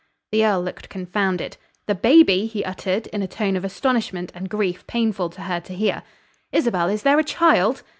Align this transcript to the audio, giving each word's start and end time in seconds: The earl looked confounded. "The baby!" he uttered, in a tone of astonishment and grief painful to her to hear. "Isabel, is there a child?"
The 0.31 0.43
earl 0.43 0.63
looked 0.63 0.89
confounded. 0.89 1.57
"The 1.85 1.93
baby!" 1.93 2.47
he 2.47 2.65
uttered, 2.65 3.05
in 3.13 3.21
a 3.21 3.27
tone 3.27 3.55
of 3.55 3.63
astonishment 3.63 4.31
and 4.33 4.49
grief 4.49 4.87
painful 4.87 5.29
to 5.29 5.41
her 5.43 5.59
to 5.59 5.75
hear. 5.75 6.01
"Isabel, 6.51 6.89
is 6.89 7.03
there 7.03 7.19
a 7.19 7.23
child?" 7.23 7.83